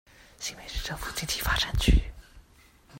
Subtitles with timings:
[0.39, 2.05] 新北市政府經濟發展局